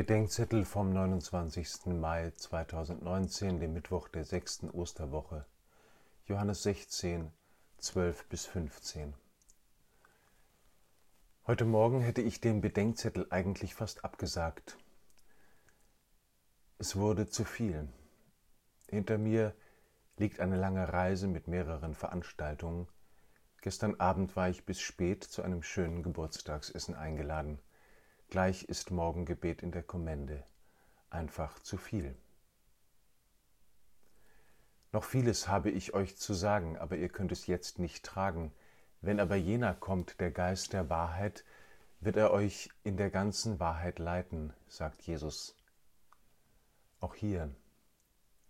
[0.00, 1.88] Bedenkzettel vom 29.
[1.88, 5.44] Mai 2019, dem Mittwoch der sechsten Osterwoche.
[6.24, 7.30] Johannes 16,
[7.76, 9.12] 12 bis 15.
[11.46, 14.78] Heute Morgen hätte ich den Bedenkzettel eigentlich fast abgesagt.
[16.78, 17.86] Es wurde zu viel.
[18.88, 19.54] Hinter mir
[20.16, 22.88] liegt eine lange Reise mit mehreren Veranstaltungen.
[23.60, 27.58] Gestern Abend war ich bis spät zu einem schönen Geburtstagsessen eingeladen.
[28.30, 30.44] Gleich ist Morgengebet in der Kommende.
[31.10, 32.16] Einfach zu viel.
[34.92, 38.52] Noch vieles habe ich euch zu sagen, aber ihr könnt es jetzt nicht tragen.
[39.00, 41.44] Wenn aber jener kommt, der Geist der Wahrheit,
[41.98, 45.56] wird er euch in der ganzen Wahrheit leiten, sagt Jesus.
[47.00, 47.52] Auch hier,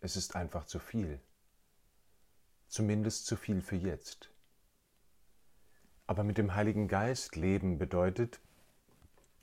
[0.00, 1.20] es ist einfach zu viel.
[2.66, 4.28] Zumindest zu viel für jetzt.
[6.08, 8.40] Aber mit dem Heiligen Geist leben bedeutet,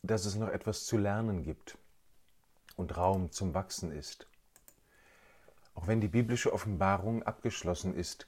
[0.08, 1.78] dass es noch etwas zu lernen gibt
[2.76, 4.28] und Raum zum Wachsen ist.
[5.74, 8.28] Auch wenn die biblische Offenbarung abgeschlossen ist,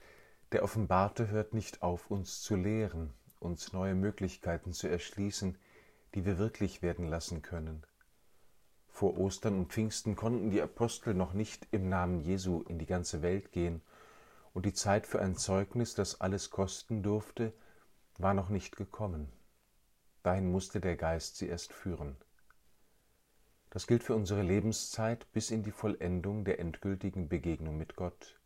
[0.52, 5.58] der Offenbarte hört nicht auf, uns zu lehren, uns neue Möglichkeiten zu erschließen,
[6.16, 7.84] die wir wirklich werden lassen können.
[8.89, 13.22] Vor Ostern und Pfingsten konnten die Apostel noch nicht im Namen Jesu in die ganze
[13.22, 13.81] Welt gehen,
[14.53, 17.53] und die Zeit für ein Zeugnis, das alles kosten durfte,
[18.17, 19.31] war noch nicht gekommen.
[20.28, 22.17] Dahin musste der Geist sie erst führen.
[23.70, 28.38] Das gilt für unsere Lebenszeit bis in die Vollendung der endgültigen Begegnung mit Gott.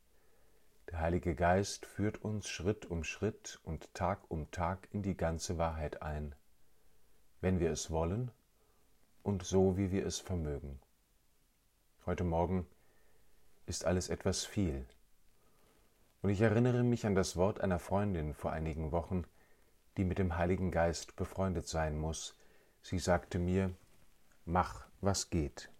[0.91, 5.57] Der Heilige Geist führt uns Schritt um Schritt und Tag um Tag in die ganze
[5.57, 6.35] Wahrheit ein,
[7.39, 8.29] wenn wir es wollen
[9.23, 10.79] und so, wie wir es vermögen.
[12.05, 12.67] Heute Morgen
[13.65, 14.85] ist alles etwas viel.
[16.21, 19.25] Und ich erinnere mich an das Wort einer Freundin vor einigen Wochen,
[19.97, 22.37] die mit dem Heiligen Geist befreundet sein muss.
[22.81, 23.73] Sie sagte mir,
[24.45, 25.70] mach, was geht.